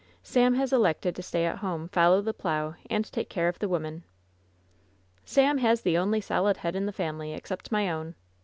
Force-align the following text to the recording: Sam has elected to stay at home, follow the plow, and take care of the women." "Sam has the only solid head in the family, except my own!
Sam 0.23 0.55
has 0.55 0.73
elected 0.73 1.15
to 1.15 1.21
stay 1.21 1.45
at 1.45 1.59
home, 1.59 1.87
follow 1.89 2.21
the 2.23 2.33
plow, 2.33 2.73
and 2.89 3.05
take 3.11 3.29
care 3.29 3.47
of 3.47 3.59
the 3.59 3.69
women." 3.69 4.01
"Sam 5.25 5.59
has 5.59 5.81
the 5.81 5.95
only 5.95 6.21
solid 6.21 6.57
head 6.57 6.75
in 6.75 6.87
the 6.87 6.91
family, 6.91 7.33
except 7.35 7.71
my 7.71 7.87
own! 7.87 8.15